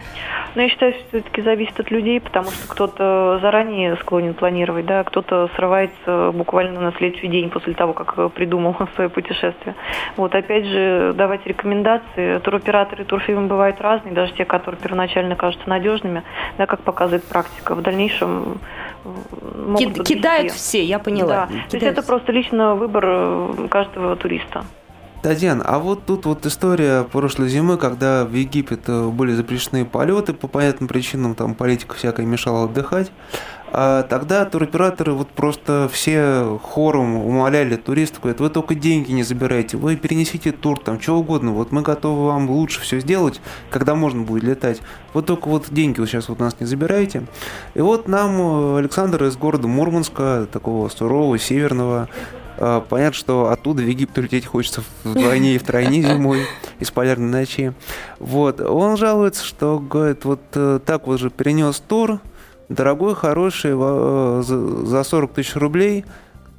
Ну, 0.54 0.62
я 0.62 0.68
считаю, 0.68 0.92
что 0.92 1.02
все-таки 1.08 1.42
зависит 1.42 1.78
от 1.80 1.90
людей, 1.90 2.20
потому 2.20 2.50
что 2.50 2.68
кто-то 2.68 3.39
заранее 3.40 3.96
склонен 3.96 4.34
планировать, 4.34 4.86
да, 4.86 5.04
кто-то 5.04 5.48
срывается 5.56 6.30
буквально 6.32 6.80
на 6.80 6.92
следующий 6.92 7.28
день 7.28 7.50
после 7.50 7.74
того, 7.74 7.92
как 7.92 8.32
придумал 8.32 8.76
свое 8.94 9.08
путешествие. 9.10 9.74
Вот, 10.16 10.34
опять 10.34 10.64
же, 10.66 11.12
давать 11.16 11.46
рекомендации. 11.46 12.38
Туроператоры 12.38 13.04
турфирмы 13.04 13.46
бывают 13.46 13.80
разные, 13.80 14.14
даже 14.14 14.32
те, 14.32 14.44
которые 14.44 14.80
первоначально 14.80 15.36
кажутся 15.36 15.68
надежными, 15.68 16.22
да, 16.58 16.66
как 16.66 16.80
показывает 16.80 17.24
практика. 17.24 17.74
В 17.74 17.82
дальнейшем 17.82 18.58
могут 19.66 19.94
Ки- 20.06 20.14
Кидают 20.14 20.52
все, 20.52 20.82
я 20.82 20.98
поняла. 20.98 21.48
Да. 21.50 21.54
То 21.70 21.76
есть 21.76 21.86
это 21.86 22.02
просто 22.02 22.32
лично 22.32 22.74
выбор 22.74 23.04
э, 23.06 23.68
каждого 23.70 24.16
туриста. 24.16 24.64
Татьяна, 25.22 25.62
а 25.66 25.78
вот 25.78 26.06
тут 26.06 26.24
вот 26.24 26.46
история 26.46 27.04
прошлой 27.04 27.50
зимы, 27.50 27.76
когда 27.76 28.24
в 28.24 28.32
Египет 28.32 28.84
э, 28.86 29.08
были 29.08 29.34
запрещены 29.34 29.84
полеты 29.84 30.32
по 30.32 30.48
понятным 30.48 30.88
причинам, 30.88 31.34
там 31.34 31.54
политика 31.54 31.94
всякая 31.94 32.24
мешала 32.24 32.64
отдыхать. 32.64 33.12
А 33.70 34.02
тогда 34.04 34.46
туроператоры 34.46 35.12
вот 35.12 35.28
просто 35.28 35.90
все 35.92 36.58
хором 36.62 37.16
умоляли 37.16 37.76
туристов, 37.76 38.22
говорят, 38.22 38.40
вы 38.40 38.48
только 38.48 38.74
деньги 38.74 39.12
не 39.12 39.22
забирайте, 39.22 39.76
вы 39.76 39.96
перенесите 39.96 40.52
тур, 40.52 40.80
там, 40.80 40.98
что 40.98 41.18
угодно, 41.18 41.52
вот 41.52 41.70
мы 41.70 41.82
готовы 41.82 42.26
вам 42.26 42.48
лучше 42.48 42.80
все 42.80 42.98
сделать, 42.98 43.42
когда 43.68 43.94
можно 43.94 44.22
будет 44.22 44.42
летать. 44.42 44.80
Вот 45.12 45.26
только 45.26 45.48
вот 45.48 45.66
деньги 45.68 46.00
вот 46.00 46.08
сейчас 46.08 46.30
вот 46.30 46.38
нас 46.38 46.56
не 46.60 46.66
забирайте. 46.66 47.26
И 47.74 47.80
вот 47.82 48.08
нам 48.08 48.40
э, 48.40 48.78
Александр 48.78 49.24
из 49.24 49.36
города 49.36 49.68
Мурманска, 49.68 50.48
такого 50.50 50.88
сурового, 50.88 51.38
северного, 51.38 52.08
Понятно, 52.60 53.12
что 53.14 53.48
оттуда 53.48 53.82
в 53.82 53.86
Египет 53.86 54.18
улететь 54.18 54.46
хочется 54.46 54.82
вдвойне 55.02 55.54
и 55.54 55.58
втройне 55.58 56.02
зимой 56.02 56.44
из 56.78 56.90
полярной 56.90 57.40
ночи. 57.40 57.72
Вот. 58.18 58.60
Он 58.60 58.96
жалуется, 58.96 59.44
что, 59.44 59.78
говорит, 59.78 60.24
вот 60.24 60.40
э, 60.54 60.78
так 60.84 61.06
вот 61.06 61.18
же 61.18 61.30
перенес 61.30 61.80
тур, 61.80 62.20
дорогой, 62.68 63.14
хороший, 63.14 63.72
э, 63.74 64.42
за 64.44 65.02
40 65.02 65.32
тысяч 65.32 65.56
рублей 65.56 66.04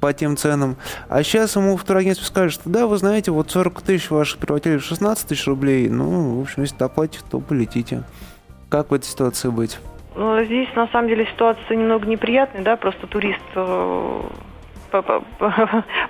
по 0.00 0.12
тем 0.12 0.36
ценам. 0.36 0.76
А 1.08 1.22
сейчас 1.22 1.54
ему 1.54 1.76
в 1.76 1.84
турагентстве 1.84 2.26
сказали, 2.26 2.50
что 2.50 2.68
да, 2.68 2.88
вы 2.88 2.96
знаете, 2.96 3.30
вот 3.30 3.50
40 3.50 3.82
тысяч 3.82 4.10
ваших 4.10 4.38
превратили 4.38 4.78
в 4.78 4.84
16 4.84 5.28
тысяч 5.28 5.46
рублей. 5.46 5.88
Ну, 5.88 6.38
в 6.38 6.42
общем, 6.42 6.62
если 6.62 6.76
доплатите, 6.76 7.24
то 7.30 7.38
полетите. 7.38 8.02
Как 8.68 8.90
в 8.90 8.94
этой 8.94 9.04
ситуации 9.04 9.48
быть? 9.48 9.78
Ну, 10.16 10.44
здесь, 10.44 10.68
на 10.74 10.88
самом 10.88 11.08
деле, 11.08 11.26
ситуация 11.26 11.76
немного 11.76 12.06
неприятная, 12.06 12.62
да, 12.62 12.76
просто 12.76 13.06
турист 13.06 13.40
э, 13.54 14.22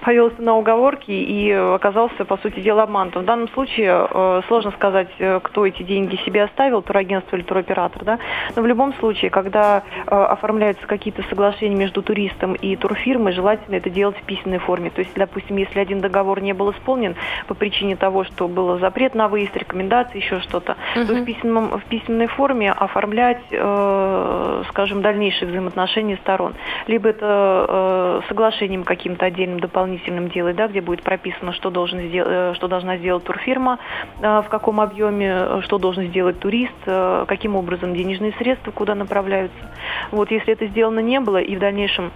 повелся 0.00 0.42
на 0.42 0.56
уговорки 0.56 1.10
и 1.10 1.50
оказался, 1.50 2.24
по 2.24 2.36
сути 2.38 2.60
дела, 2.60 2.84
обманутым. 2.84 3.22
В 3.22 3.24
данном 3.24 3.48
случае 3.50 4.06
э, 4.10 4.42
сложно 4.48 4.70
сказать, 4.72 5.08
э, 5.18 5.40
кто 5.42 5.66
эти 5.66 5.82
деньги 5.82 6.16
себе 6.24 6.44
оставил, 6.44 6.82
турагентство 6.82 7.36
или 7.36 7.44
туроператор, 7.44 8.04
да? 8.04 8.18
но 8.56 8.62
в 8.62 8.66
любом 8.66 8.94
случае, 8.94 9.30
когда 9.30 9.82
э, 10.06 10.10
оформляются 10.10 10.86
какие-то 10.86 11.22
соглашения 11.28 11.76
между 11.76 12.02
туристом 12.02 12.54
и 12.54 12.76
турфирмой, 12.76 13.32
желательно 13.32 13.76
это 13.76 13.90
делать 13.90 14.16
в 14.18 14.22
письменной 14.22 14.58
форме. 14.58 14.90
То 14.90 15.00
есть, 15.00 15.12
допустим, 15.14 15.56
если 15.56 15.78
один 15.78 16.00
договор 16.00 16.40
не 16.40 16.52
был 16.52 16.72
исполнен 16.72 17.14
по 17.46 17.54
причине 17.54 17.96
того, 17.96 18.24
что 18.24 18.48
был 18.48 18.78
запрет 18.78 19.14
на 19.14 19.28
выезд, 19.28 19.56
рекомендации, 19.56 20.18
еще 20.18 20.40
что-то, 20.40 20.76
uh-huh. 20.94 21.06
то 21.06 21.14
в, 21.14 21.24
письменном, 21.24 21.78
в 21.78 21.84
письменной 21.84 22.26
форме 22.26 22.72
оформлять, 22.72 23.40
скажем, 24.68 25.02
дальнейшие 25.02 25.48
взаимоотношения 25.48 26.16
сторон. 26.16 26.54
Либо 26.86 27.08
это 27.08 28.22
соглашение 28.28 28.71
предложением 28.72 28.84
каким-то 28.84 29.26
отдельным 29.26 29.60
дополнительным 29.60 30.28
делать, 30.28 30.56
да, 30.56 30.68
где 30.68 30.80
будет 30.80 31.02
прописано, 31.02 31.52
что, 31.52 31.70
должен 31.70 32.00
сделать, 32.00 32.28
э, 32.30 32.54
что 32.54 32.68
должна 32.68 32.96
сделать 32.96 33.24
турфирма, 33.24 33.78
э, 34.20 34.42
в 34.42 34.48
каком 34.48 34.80
объеме, 34.80 35.28
э, 35.28 35.60
что 35.62 35.78
должен 35.78 36.06
сделать 36.08 36.38
турист, 36.38 36.72
каким 36.84 37.56
образом 37.56 37.94
денежные 37.94 38.32
средства 38.32 38.70
куда 38.70 38.94
направляются. 38.94 39.58
Вот 40.10 40.30
если 40.30 40.52
это 40.52 40.66
сделано 40.66 41.00
не 41.00 41.20
было 41.20 41.38
и 41.38 41.56
в 41.56 41.58
дальнейшем 41.58 42.10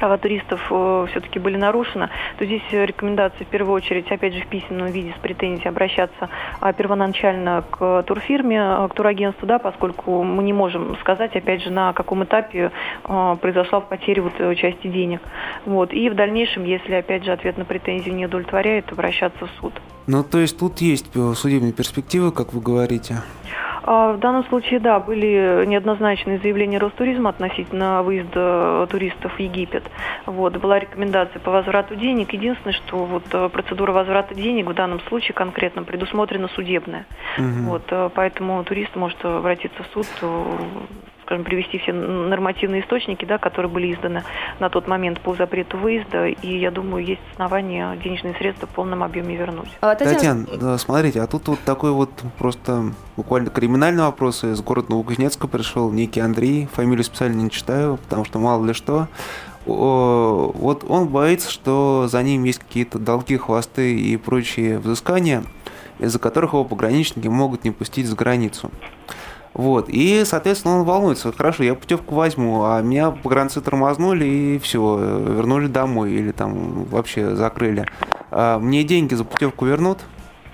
права 0.00 0.18
туристов 0.18 0.60
э, 0.70 1.06
все-таки 1.10 1.38
были 1.38 1.56
нарушены, 1.56 2.08
то 2.38 2.44
здесь 2.44 2.62
рекомендация 2.72 3.44
в 3.44 3.48
первую 3.48 3.74
очередь, 3.74 4.10
опять 4.10 4.34
же, 4.34 4.40
в 4.40 4.46
письменном 4.46 4.88
виде 4.88 5.14
с 5.16 5.20
претензией 5.20 5.68
обращаться 5.68 6.30
а, 6.58 6.72
первоначально 6.72 7.62
к 7.70 8.02
турфирме, 8.04 8.58
э, 8.58 8.88
к 8.88 8.94
турагентству, 8.94 9.46
да, 9.46 9.58
поскольку 9.58 10.22
мы 10.22 10.42
не 10.42 10.52
можем 10.52 10.96
сказать, 11.00 11.36
опять 11.36 11.62
же, 11.62 11.70
на 11.70 11.92
каком 11.92 12.24
этапе 12.24 12.72
э, 13.04 13.36
произошла 13.40 13.80
потеря 13.80 14.22
вот 14.22 14.56
части 14.56 14.88
денег. 14.88 15.20
Вот. 15.66 15.92
И 15.92 16.08
в 16.08 16.14
дальнейшем, 16.14 16.64
если, 16.64 16.94
опять 16.94 17.24
же, 17.24 17.32
ответ 17.32 17.58
на 17.58 17.64
претензию 17.64 18.14
не 18.14 18.26
удовлетворяет, 18.26 18.90
обращаться 18.90 19.46
в 19.46 19.50
суд. 19.60 19.74
Ну, 20.06 20.24
то 20.24 20.38
есть 20.38 20.58
тут 20.58 20.80
есть 20.80 21.06
судебные 21.36 21.72
перспективы, 21.72 22.32
как 22.32 22.54
вы 22.54 22.60
говорите? 22.60 23.16
А, 23.82 24.12
в 24.12 24.18
данном 24.18 24.44
случае, 24.44 24.80
да, 24.80 25.00
были 25.00 25.64
неоднозначные 25.66 26.38
заявления 26.38 26.78
Ростуризма 26.78 27.30
относительно 27.30 28.02
выезда 28.02 28.86
туристов 28.90 29.32
в 29.34 29.40
Египет. 29.40 29.84
Вот, 30.26 30.56
была 30.56 30.78
рекомендация 30.78 31.40
по 31.40 31.50
возврату 31.50 31.96
денег. 31.96 32.32
Единственное, 32.32 32.74
что 32.74 33.04
вот 33.04 33.24
э, 33.32 33.48
процедура 33.48 33.92
возврата 33.92 34.34
денег 34.34 34.66
в 34.66 34.74
данном 34.74 35.00
случае 35.00 35.34
конкретно 35.34 35.82
предусмотрена 35.82 36.48
судебная. 36.48 37.06
Угу. 37.38 37.70
Вот, 37.70 37.82
э, 37.90 38.10
поэтому 38.14 38.62
турист 38.64 38.94
может 38.96 39.24
обратиться 39.24 39.82
в 39.82 39.86
суд 39.94 40.06
э, 40.22 40.56
скажем, 41.30 41.44
привести 41.44 41.78
все 41.78 41.92
нормативные 41.92 42.82
источники, 42.82 43.24
да, 43.24 43.38
которые 43.38 43.70
были 43.70 43.94
изданы 43.94 44.24
на 44.58 44.68
тот 44.68 44.88
момент 44.88 45.20
по 45.20 45.36
запрету 45.36 45.78
выезда, 45.78 46.26
и 46.26 46.58
я 46.58 46.72
думаю, 46.72 47.06
есть 47.06 47.20
основания 47.32 47.96
денежные 48.02 48.34
средства 48.34 48.66
в 48.66 48.70
полном 48.70 49.04
объеме 49.04 49.36
вернуть. 49.36 49.68
А, 49.80 49.94
Татьяна, 49.94 50.44
Татьяна 50.46 50.78
смотрите, 50.78 51.22
а 51.22 51.28
тут 51.28 51.46
вот 51.46 51.60
такой 51.60 51.92
вот 51.92 52.10
просто 52.36 52.92
буквально 53.16 53.50
криминальный 53.50 54.02
вопрос. 54.02 54.42
Из 54.42 54.60
города 54.60 54.90
Новокузнецка 54.90 55.46
пришел 55.46 55.92
некий 55.92 56.18
Андрей, 56.18 56.66
фамилию 56.72 57.04
специально 57.04 57.40
не 57.40 57.50
читаю, 57.50 57.98
потому 57.98 58.24
что 58.24 58.40
мало 58.40 58.66
ли 58.66 58.72
что 58.72 59.06
вот 59.66 60.84
он 60.88 61.08
боится, 61.08 61.48
что 61.48 62.08
за 62.10 62.22
ним 62.24 62.42
есть 62.42 62.58
какие-то 62.58 62.98
долги, 62.98 63.36
хвосты 63.36 63.94
и 63.94 64.16
прочие 64.16 64.80
взыскания, 64.80 65.44
из-за 66.00 66.18
которых 66.18 66.54
его 66.54 66.64
пограничники 66.64 67.28
могут 67.28 67.62
не 67.62 67.70
пустить 67.70 68.06
за 68.06 68.16
границу. 68.16 68.70
Вот. 69.54 69.88
И, 69.88 70.22
соответственно, 70.24 70.78
он 70.78 70.84
волнуется. 70.84 71.32
Хорошо, 71.32 71.64
я 71.64 71.74
путевку 71.74 72.14
возьму, 72.14 72.64
а 72.64 72.80
меня 72.82 73.10
погранцы 73.10 73.60
тормознули 73.60 74.24
и 74.24 74.58
все, 74.58 74.96
вернули 74.98 75.66
домой 75.66 76.12
или 76.12 76.30
там 76.30 76.84
вообще 76.84 77.34
закрыли. 77.34 77.86
А 78.30 78.58
мне 78.58 78.84
деньги 78.84 79.14
за 79.14 79.24
путевку 79.24 79.66
вернут? 79.66 79.98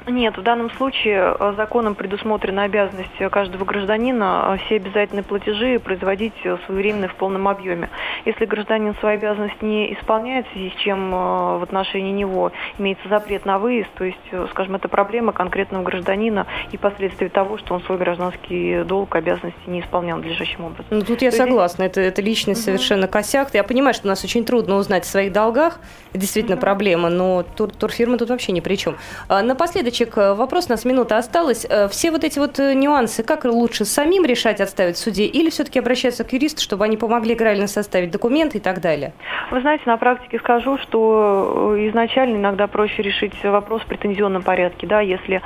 Нет, 0.06 0.36
в 0.36 0.42
данном 0.42 0.70
случае 0.70 1.34
э, 1.36 1.54
законом 1.56 1.96
предусмотрена 1.96 2.62
обязанность 2.62 3.10
каждого 3.30 3.64
гражданина 3.64 4.54
э, 4.54 4.64
все 4.64 4.76
обязательные 4.76 5.24
платежи 5.24 5.80
производить 5.80 6.34
своевременно 6.66 7.08
в 7.08 7.16
полном 7.16 7.48
объеме. 7.48 7.90
Если 8.24 8.44
гражданин 8.44 8.94
свои 9.00 9.16
обязанности 9.16 9.64
не 9.64 9.92
исполняет, 9.94 10.46
в 10.46 10.52
связи 10.52 10.70
с 10.70 10.80
чем 10.80 11.12
э, 11.12 11.58
в 11.58 11.62
отношении 11.64 12.12
него 12.12 12.52
имеется 12.78 13.08
запрет 13.08 13.44
на 13.46 13.58
выезд, 13.58 13.88
то 13.96 14.04
есть, 14.04 14.18
скажем, 14.50 14.76
это 14.76 14.86
проблема 14.86 15.32
конкретного 15.32 15.82
гражданина 15.82 16.46
и 16.70 16.76
последствия 16.76 17.28
того, 17.28 17.58
что 17.58 17.74
он 17.74 17.82
свой 17.82 17.98
гражданский 17.98 18.84
долг, 18.84 19.16
обязанности 19.16 19.58
не 19.66 19.80
исполнял 19.80 20.18
надлежащим 20.18 20.66
образом. 20.66 20.86
Ну, 20.90 21.02
тут 21.02 21.20
я 21.22 21.32
то 21.32 21.38
согласна, 21.38 21.82
это, 21.82 22.00
это 22.00 22.22
личность 22.22 22.60
угу. 22.60 22.66
совершенно 22.66 23.08
косяк. 23.08 23.52
Я 23.54 23.64
понимаю, 23.64 23.94
что 23.94 24.06
у 24.06 24.08
нас 24.08 24.22
очень 24.22 24.44
трудно 24.44 24.76
узнать 24.76 25.02
о 25.02 25.06
своих 25.06 25.32
долгах, 25.32 25.80
действительно 26.14 26.56
угу. 26.56 26.62
проблема, 26.62 27.08
но 27.08 27.42
тур, 27.42 27.70
турфирма 27.70 28.18
тут 28.18 28.30
вообще 28.30 28.52
ни 28.52 28.60
при 28.60 28.76
чем. 28.76 28.96
А, 29.28 29.42
напоследок, 29.42 29.95
Ковальчик, 29.96 30.18
э, 30.18 30.34
вопрос, 30.34 30.66
у 30.66 30.72
нас 30.72 30.84
минута 30.84 31.16
осталась. 31.16 31.66
Э, 31.68 31.88
все 31.88 32.10
вот 32.10 32.22
эти 32.22 32.38
вот 32.38 32.58
э, 32.58 32.74
нюансы, 32.74 33.22
как 33.22 33.46
лучше 33.46 33.86
самим 33.86 34.26
решать, 34.26 34.60
отставить 34.60 34.98
суде, 34.98 35.24
или 35.24 35.48
все-таки 35.48 35.78
обращаться 35.78 36.22
к 36.22 36.34
юристу, 36.34 36.60
чтобы 36.60 36.84
они 36.84 36.98
помогли 36.98 37.34
правильно 37.34 37.66
составить 37.66 38.10
документы 38.10 38.58
и 38.58 38.60
так 38.60 38.82
далее? 38.82 39.14
Вы 39.50 39.62
знаете, 39.62 39.84
на 39.86 39.96
практике 39.96 40.38
скажу, 40.38 40.76
что 40.78 41.76
изначально 41.88 42.36
иногда 42.36 42.66
проще 42.66 43.02
решить 43.02 43.32
вопрос 43.42 43.82
в 43.82 43.86
претензионном 43.86 44.42
порядке. 44.42 44.86
Да, 44.86 45.00
если 45.00 45.40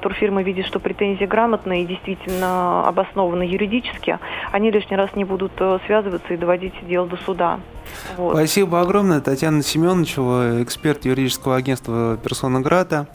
турфирма 0.00 0.42
видит, 0.42 0.66
что 0.66 0.80
претензии 0.80 1.24
грамотные 1.24 1.82
и 1.82 1.86
действительно 1.86 2.88
обоснованы 2.88 3.44
юридически, 3.44 4.18
они 4.52 4.70
лишний 4.70 4.96
раз 4.96 5.10
не 5.16 5.24
будут 5.24 5.52
связываться 5.86 6.32
и 6.32 6.36
доводить 6.36 6.74
дело 6.86 7.06
до 7.06 7.16
суда. 7.16 7.58
Вот. 8.16 8.36
Спасибо 8.36 8.80
огромное, 8.80 9.20
Татьяна 9.20 9.62
Семеновичева, 9.62 10.62
эксперт 10.62 11.04
юридического 11.04 11.56
агентства 11.56 12.18
«Персона 12.22 12.60
Грата», 12.60 13.08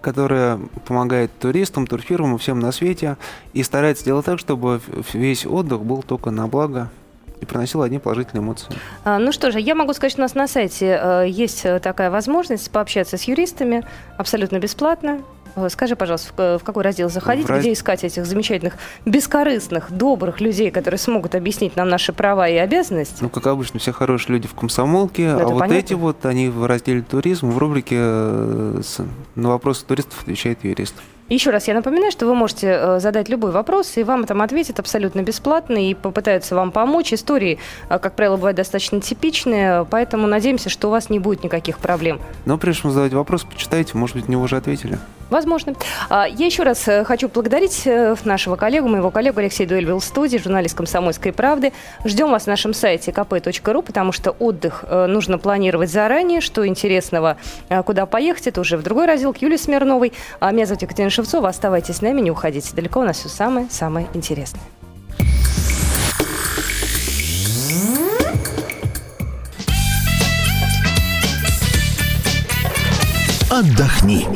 которая 0.00 0.58
помогает 0.86 1.30
туристам, 1.38 1.86
турфирмам, 1.86 2.38
всем 2.38 2.60
на 2.60 2.72
свете 2.72 3.16
и 3.52 3.62
старается 3.62 4.02
сделать 4.02 4.24
так, 4.24 4.38
чтобы 4.38 4.80
весь 5.12 5.46
отдых 5.46 5.82
был 5.84 6.02
только 6.02 6.30
на 6.30 6.46
благо 6.46 6.90
и 7.40 7.44
приносил 7.44 7.82
одни 7.82 7.98
положительные 7.98 8.42
эмоции. 8.42 8.68
А, 9.04 9.18
ну 9.18 9.32
что 9.32 9.50
же, 9.50 9.60
я 9.60 9.74
могу 9.74 9.92
сказать, 9.92 10.12
что 10.12 10.22
у 10.22 10.24
нас 10.24 10.34
на 10.34 10.46
сайте 10.46 10.98
э, 11.00 11.24
есть 11.28 11.66
такая 11.82 12.10
возможность 12.10 12.70
пообщаться 12.70 13.16
с 13.16 13.24
юристами 13.24 13.84
абсолютно 14.16 14.58
бесплатно. 14.58 15.20
Э, 15.56 15.68
скажи, 15.68 15.96
пожалуйста, 15.96 16.58
в 16.60 16.64
какой 16.64 16.82
раздел 16.82 17.08
заходить, 17.08 17.48
раз... 17.48 17.60
где 17.60 17.72
искать 17.72 18.04
этих 18.04 18.26
замечательных, 18.26 18.74
бескорыстных, 19.04 19.90
добрых 19.90 20.40
людей, 20.40 20.70
которые 20.70 20.98
смогут 20.98 21.34
объяснить 21.34 21.76
нам 21.76 21.88
наши 21.88 22.12
права 22.12 22.48
и 22.48 22.56
обязанности? 22.56 23.18
Ну, 23.20 23.28
как 23.28 23.46
обычно, 23.46 23.80
все 23.80 23.92
хорошие 23.92 24.32
люди 24.32 24.48
в 24.48 24.54
комсомолке, 24.54 25.24
Это 25.24 25.34
а 25.34 25.38
понятно. 25.38 25.66
вот 25.66 25.72
эти 25.72 25.94
вот, 25.94 26.26
они 26.26 26.48
в 26.48 26.66
разделе 26.66 27.02
туризм, 27.02 27.50
в 27.50 27.58
рубрике 27.58 27.96
э, 27.98 28.82
на 29.34 29.48
вопросы 29.48 29.84
туристов 29.86 30.22
отвечает 30.22 30.64
юрист. 30.64 30.94
Еще 31.30 31.50
раз 31.50 31.68
я 31.68 31.74
напоминаю, 31.74 32.12
что 32.12 32.26
вы 32.26 32.34
можете 32.34 32.68
э, 32.68 33.00
задать 33.00 33.30
любой 33.30 33.50
вопрос, 33.50 33.96
и 33.96 34.02
вам 34.02 34.26
там 34.26 34.42
ответят 34.42 34.78
абсолютно 34.78 35.22
бесплатно 35.22 35.78
и 35.78 35.94
попытаются 35.94 36.54
вам 36.54 36.70
помочь. 36.70 37.14
Истории, 37.14 37.58
как 37.88 38.14
правило, 38.14 38.36
бывают 38.36 38.58
достаточно 38.58 39.00
типичные, 39.00 39.86
поэтому 39.88 40.26
надеемся, 40.26 40.68
что 40.68 40.88
у 40.88 40.90
вас 40.90 41.08
не 41.08 41.18
будет 41.18 41.42
никаких 41.42 41.78
проблем. 41.78 42.20
Но 42.44 42.58
прежде 42.58 42.82
чем 42.82 42.90
задавать 42.90 43.14
вопрос, 43.14 43.44
почитайте, 43.44 43.96
может 43.96 44.16
быть, 44.16 44.28
на 44.28 44.32
него 44.32 44.42
уже 44.42 44.56
ответили. 44.56 44.98
Возможно. 45.30 45.74
А, 46.10 46.26
я 46.26 46.46
еще 46.46 46.62
раз 46.62 46.86
э, 46.86 47.04
хочу 47.04 47.28
благодарить 47.28 47.82
э, 47.86 48.14
нашего 48.24 48.56
коллегу, 48.56 48.88
моего 48.88 49.10
коллегу 49.10 49.40
Алексея 49.40 49.68
Дуэльвилл 49.68 50.00
студии, 50.00 50.36
журналист 50.36 50.76
«Комсомольской 50.76 51.32
правды». 51.32 51.72
Ждем 52.04 52.30
вас 52.30 52.46
на 52.46 52.52
нашем 52.52 52.74
сайте 52.74 53.10
kp.ru, 53.10 53.82
потому 53.82 54.12
что 54.12 54.30
отдых 54.32 54.84
э, 54.86 55.06
нужно 55.06 55.38
планировать 55.38 55.90
заранее. 55.90 56.40
Что 56.40 56.66
интересного, 56.66 57.36
куда 57.86 58.06
поехать, 58.06 58.48
это 58.48 58.60
уже 58.60 58.76
в 58.76 58.82
другой 58.82 59.06
раздел 59.06 59.32
к 59.32 59.38
Юлии 59.38 59.56
Смирновой. 59.56 60.12
А 60.40 60.50
меня 60.50 60.66
зовут 60.66 60.82
Екатерина 60.82 61.10
Шевцова. 61.10 61.48
Оставайтесь 61.48 61.96
с 61.96 62.02
нами, 62.02 62.20
не 62.20 62.30
уходите 62.30 62.74
далеко. 62.74 63.00
У 63.00 63.04
нас 63.04 63.18
все 63.18 63.28
самое-самое 63.28 64.06
интересное. 64.14 64.62
Отдохни. 73.50 74.26